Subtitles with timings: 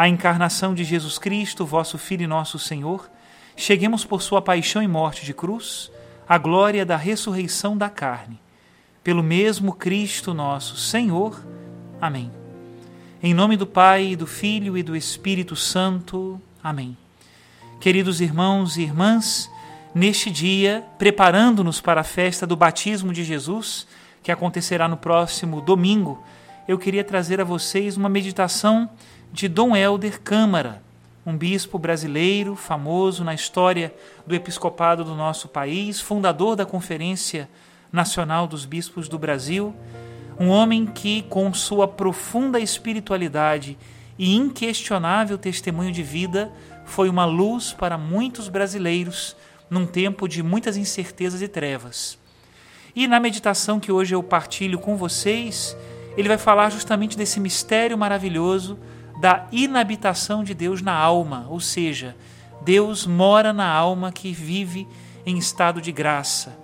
[0.00, 3.10] a encarnação de Jesus Cristo, vosso Filho e nosso Senhor,
[3.54, 5.92] cheguemos por sua paixão e morte de cruz
[6.26, 8.40] à glória da ressurreição da carne.
[9.04, 11.44] Pelo mesmo Cristo nosso Senhor.
[12.00, 12.30] Amém.
[13.22, 16.40] Em nome do Pai, do Filho e do Espírito Santo.
[16.64, 16.96] Amém.
[17.78, 19.50] Queridos irmãos e irmãs,
[19.94, 23.86] neste dia, preparando-nos para a festa do batismo de Jesus,
[24.22, 26.24] que acontecerá no próximo domingo,
[26.66, 28.88] eu queria trazer a vocês uma meditação
[29.32, 30.82] de Dom Helder Câmara,
[31.24, 33.94] um bispo brasileiro famoso na história
[34.26, 37.48] do episcopado do nosso país, fundador da Conferência
[37.92, 39.74] Nacional dos Bispos do Brasil,
[40.38, 43.78] um homem que, com sua profunda espiritualidade
[44.18, 46.50] e inquestionável testemunho de vida,
[46.84, 49.36] foi uma luz para muitos brasileiros
[49.68, 52.18] num tempo de muitas incertezas e trevas.
[52.96, 55.76] E na meditação que hoje eu partilho com vocês,
[56.16, 58.76] ele vai falar justamente desse mistério maravilhoso
[59.20, 62.16] da inabitação de Deus na alma, ou seja,
[62.62, 64.88] Deus mora na alma que vive
[65.26, 66.58] em estado de graça.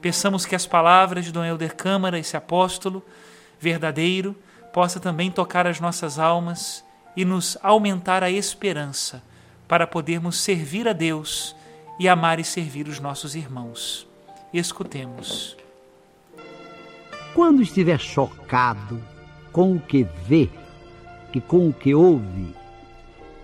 [0.00, 3.02] Pensamos que as palavras de Dom Helder Câmara, esse apóstolo
[3.60, 4.34] verdadeiro,
[4.72, 6.84] possa também tocar as nossas almas
[7.16, 9.22] e nos aumentar a esperança
[9.68, 11.54] para podermos servir a Deus
[11.98, 14.06] e amar e servir os nossos irmãos.
[14.52, 15.56] Escutemos.
[17.34, 19.02] Quando estiver chocado
[19.52, 20.48] com o que vê,
[21.32, 22.54] que com o que ouve,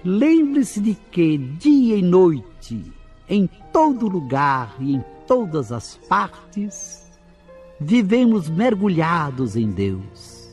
[0.04, 2.92] lembre-se de que dia e noite,
[3.28, 7.10] em todo lugar e em todas as partes,
[7.80, 10.48] vivemos mergulhados em Deus.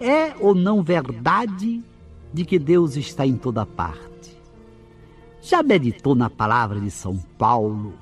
[0.00, 1.82] É ou não verdade
[2.32, 4.08] de que Deus está em toda parte?
[5.40, 7.94] Já meditou na palavra de São Paulo,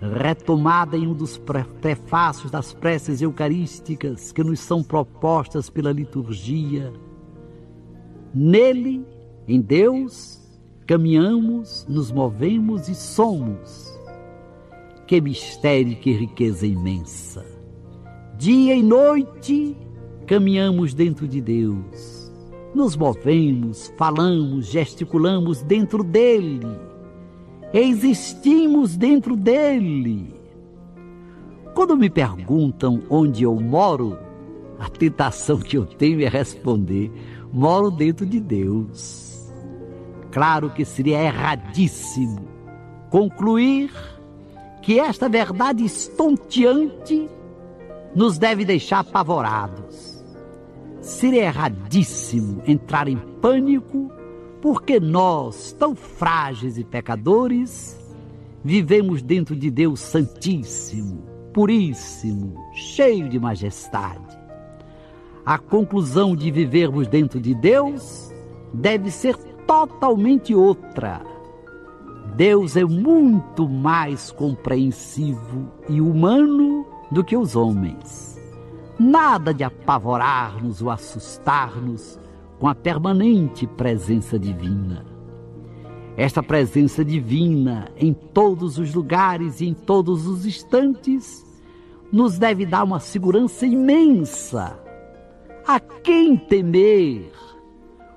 [0.00, 1.38] retomada em um dos
[1.80, 6.92] prefácios das preces eucarísticas que nos são propostas pela liturgia?
[8.34, 9.04] Nele,
[9.46, 10.40] em Deus,
[10.86, 13.98] caminhamos, nos movemos e somos.
[15.06, 17.44] Que mistério, que riqueza imensa!
[18.36, 19.76] Dia e noite
[20.26, 22.30] caminhamos dentro de Deus,
[22.74, 26.60] nos movemos, falamos, gesticulamos dentro dele,
[27.72, 30.34] existimos dentro dele.
[31.74, 34.18] Quando me perguntam onde eu moro,
[34.78, 37.10] a tentação que eu tenho é responder:
[37.52, 39.52] moro dentro de Deus.
[40.30, 42.46] Claro que seria erradíssimo
[43.10, 43.90] concluir
[44.82, 47.28] que esta verdade estonteante
[48.14, 50.24] nos deve deixar apavorados.
[51.00, 54.12] Seria erradíssimo entrar em pânico
[54.60, 57.98] porque nós, tão frágeis e pecadores,
[58.62, 61.22] vivemos dentro de Deus Santíssimo,
[61.52, 64.37] Puríssimo, cheio de majestade
[65.48, 68.30] a conclusão de vivermos dentro de Deus
[68.70, 69.34] deve ser
[69.66, 71.22] totalmente outra.
[72.36, 78.38] Deus é muito mais compreensivo e humano do que os homens.
[78.98, 82.20] Nada de apavorar-nos ou assustar-nos
[82.58, 85.06] com a permanente presença divina.
[86.14, 91.42] Esta presença divina em todos os lugares e em todos os instantes
[92.12, 94.86] nos deve dar uma segurança imensa
[95.68, 97.30] a quem temer?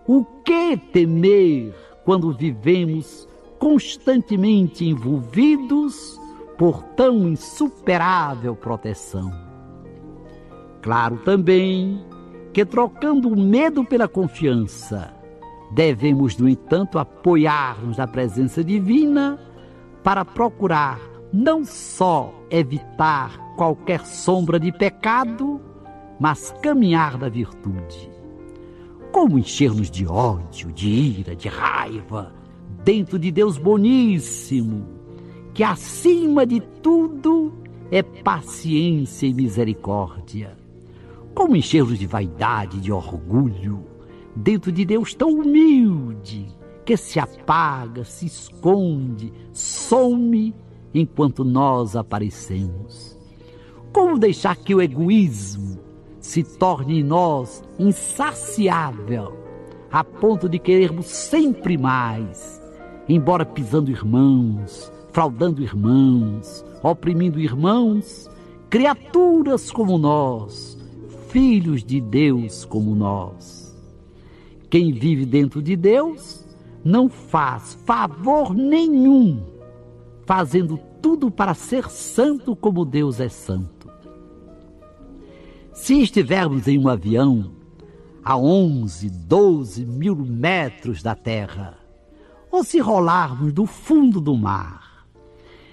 [0.07, 1.75] O que temer
[2.06, 3.27] quando vivemos
[3.59, 6.18] constantemente envolvidos
[6.57, 9.33] por tão insuperável proteção.
[10.81, 12.01] Claro também
[12.53, 15.13] que, trocando o medo pela confiança,
[15.74, 19.38] devemos, no entanto, apoiar-nos na presença divina
[20.01, 21.00] para procurar
[21.33, 25.59] não só evitar qualquer sombra de pecado,
[26.21, 28.12] mas caminhar da virtude.
[29.12, 32.31] Como encher-nos de ódio, de ira, de raiva,
[32.85, 34.85] dentro de Deus boníssimo,
[35.51, 37.51] que acima de tudo
[37.89, 40.56] é paciência e misericórdia.
[41.33, 43.83] Como encher-nos de vaidade, de orgulho,
[44.35, 46.45] dentro de Deus tão humilde,
[46.85, 50.53] que se apaga, se esconde, some
[50.94, 53.18] enquanto nós aparecemos.
[53.91, 55.91] Como deixar que o egoísmo
[56.21, 59.35] se torne em nós insaciável,
[59.91, 62.62] a ponto de querermos sempre mais,
[63.09, 68.29] embora pisando irmãos, fraudando irmãos, oprimindo irmãos,
[68.69, 70.77] criaturas como nós,
[71.27, 73.75] filhos de Deus como nós.
[74.69, 76.45] Quem vive dentro de Deus
[76.83, 79.44] não faz favor nenhum,
[80.25, 83.81] fazendo tudo para ser santo como Deus é santo.
[85.81, 87.54] Se estivermos em um avião
[88.24, 91.75] a 11, 12 mil metros da terra,
[92.51, 95.07] ou se rolarmos do fundo do mar,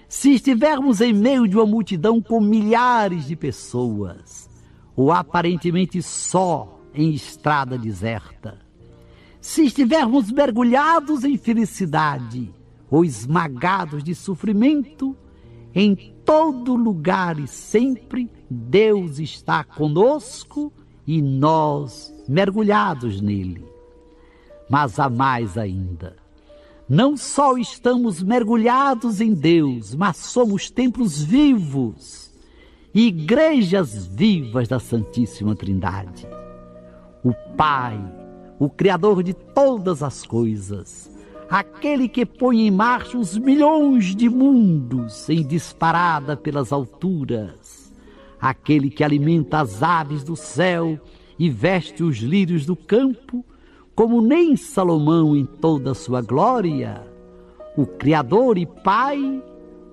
[0.09, 4.49] se estivermos em meio de uma multidão com milhares de pessoas,
[4.97, 8.59] ou aparentemente só em estrada deserta,
[9.43, 12.51] se estivermos mergulhados em felicidade
[12.91, 15.15] ou esmagados de sofrimento,
[15.75, 15.95] em
[16.25, 20.73] todo lugar e sempre Deus está conosco
[21.07, 23.65] e nós mergulhados nele.
[24.69, 26.17] Mas há mais ainda.
[26.89, 32.33] Não só estamos mergulhados em Deus, mas somos templos vivos,
[32.95, 36.27] igrejas vivas da Santíssima Trindade.
[37.23, 38.01] O Pai,
[38.59, 41.11] o Criador de todas as coisas,
[41.51, 47.78] aquele que põe em marcha os milhões de mundos em disparada pelas alturas,
[48.41, 50.99] aquele que alimenta as aves do céu
[51.39, 53.45] e veste os lírios do campo,
[53.95, 57.07] como nem Salomão em toda a sua glória,
[57.77, 59.43] o Criador e Pai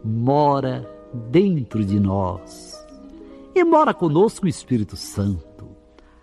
[0.03, 0.89] mora
[1.29, 2.75] dentro de nós.
[3.53, 5.55] E mora conosco o Espírito Santo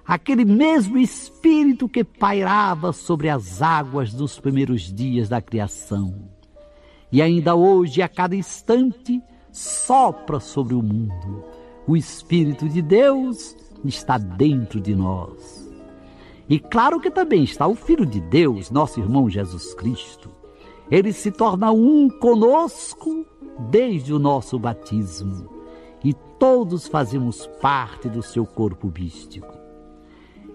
[0.04, 6.28] aquele mesmo Espírito que pairava sobre as águas dos primeiros dias da criação.
[7.10, 11.44] E ainda hoje, a cada instante, sopra sobre o mundo.
[11.86, 15.68] O Espírito de Deus está dentro de nós.
[16.48, 20.30] E claro que também está o Filho de Deus, nosso irmão Jesus Cristo.
[20.90, 23.26] Ele se torna um conosco
[23.70, 25.48] desde o nosso batismo.
[26.04, 29.56] E todos fazemos parte do seu corpo místico.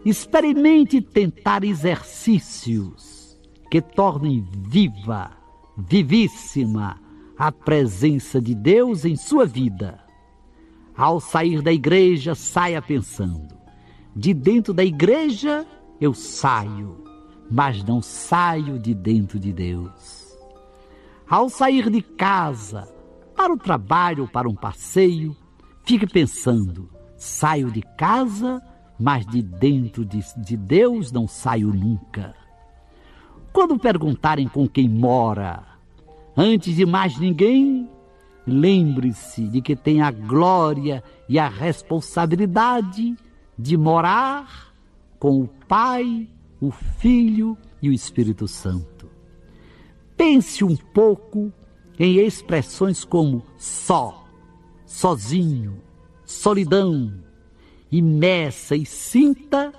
[0.05, 3.37] Experimente tentar exercícios
[3.69, 5.31] que tornem viva,
[5.77, 7.01] vivíssima
[7.37, 10.06] a presença de Deus em sua vida.
[10.97, 13.55] Ao sair da igreja, saia pensando:
[14.15, 15.65] de dentro da igreja
[16.01, 17.03] eu saio,
[17.49, 20.35] mas não saio de dentro de Deus.
[21.29, 22.87] Ao sair de casa,
[23.35, 25.35] para o trabalho ou para um passeio,
[25.85, 28.61] fique pensando: saio de casa
[28.99, 32.35] mas de dentro de, de Deus não saio nunca.
[33.53, 35.63] Quando perguntarem com quem mora,
[36.35, 37.89] antes de mais ninguém,
[38.47, 43.15] lembre-se de que tem a glória e a responsabilidade
[43.59, 44.73] de morar
[45.19, 46.29] com o Pai,
[46.61, 49.09] o Filho e o Espírito Santo.
[50.15, 51.51] Pense um pouco
[51.99, 54.25] em expressões como só,
[54.85, 55.81] sozinho,
[56.25, 57.13] solidão,
[57.91, 59.73] meça e sinta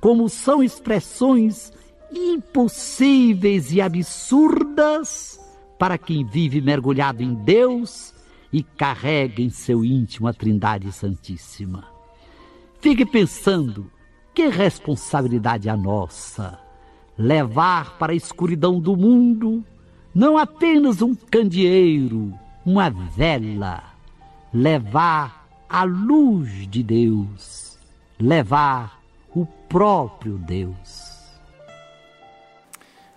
[0.00, 1.72] como são expressões
[2.12, 5.38] impossíveis e absurdas
[5.78, 8.14] para quem vive mergulhado em Deus
[8.52, 11.84] e carrega em seu íntimo a Trindade Santíssima.
[12.80, 13.90] Fique pensando
[14.34, 16.58] que responsabilidade a nossa
[17.18, 19.64] levar para a escuridão do mundo
[20.14, 22.32] não apenas um candeeiro,
[22.64, 23.82] uma vela,
[24.52, 27.78] levar a luz de Deus,
[28.18, 29.00] levar
[29.34, 31.18] o próprio Deus.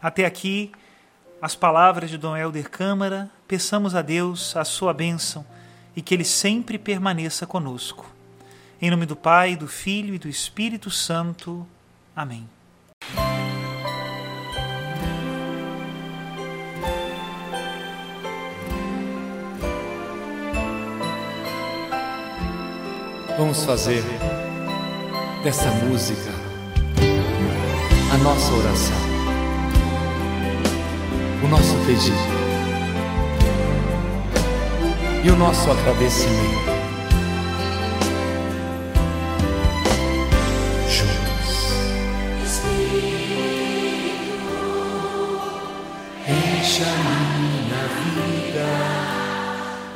[0.01, 0.71] Até aqui,
[1.41, 5.43] as palavras de Dom Helder Câmara, peçamos a Deus a sua bênção
[5.95, 8.05] e que ele sempre permaneça conosco.
[8.79, 11.65] Em nome do Pai, do Filho e do Espírito Santo.
[12.15, 12.47] Amém.
[23.37, 24.03] Vamos fazer
[25.43, 26.29] dessa música
[28.13, 29.10] a nossa oração
[31.43, 32.41] o nosso pedido
[35.23, 36.71] e o nosso agradecimento.
[40.89, 41.49] Juntos.
[46.27, 46.85] Encha
[47.39, 48.69] minha vida,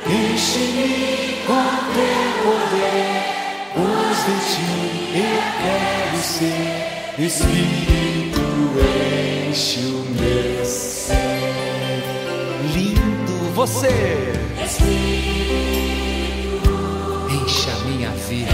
[0.08, 3.16] enche-me com teu poder,
[3.74, 4.72] pois de ti
[5.16, 6.96] eu quero ser.
[7.18, 8.42] Espírito
[8.76, 9.25] enche
[9.56, 11.16] o meu ser.
[12.74, 14.34] Lindo você.
[17.30, 18.52] Enche a minha vida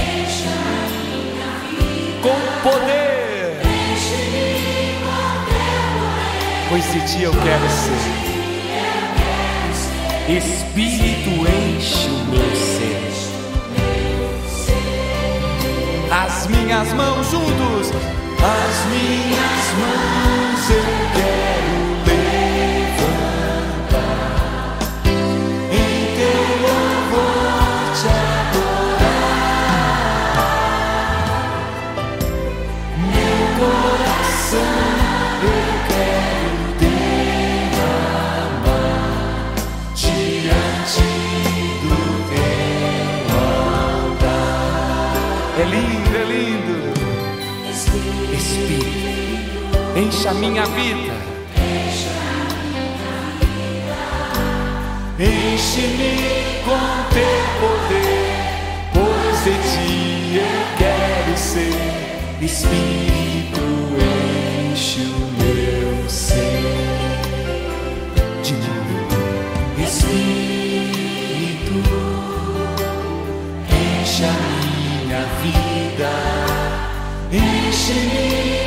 [2.22, 3.62] com poder.
[6.70, 8.22] Pois de ti eu quero ser.
[10.38, 13.02] Espírito enche o meu ser.
[16.12, 17.92] As minhas mãos juntos,
[18.44, 20.84] as minhas mãos eu
[21.14, 21.81] quero
[48.52, 51.14] Espírito, encha a minha vida.
[55.18, 58.34] Enche-me com teu poder,
[58.94, 61.80] pois de ti eu quero ser.
[62.42, 63.62] Espírito,
[64.74, 66.62] enche o meu ser.
[68.44, 71.76] De novo, Espírito,
[73.70, 74.34] enche a
[75.08, 76.41] minha vida.
[77.92, 78.61] Enche-me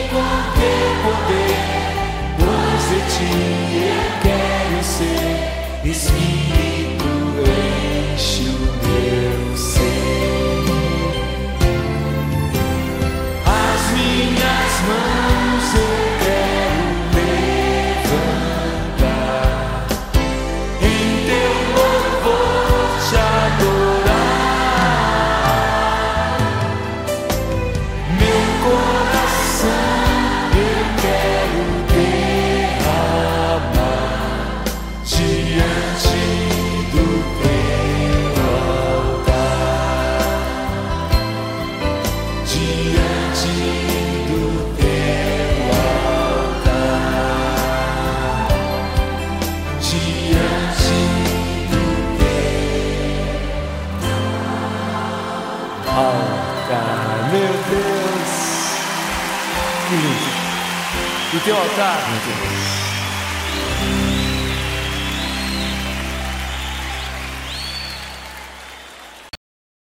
[61.77, 62.44] Deus.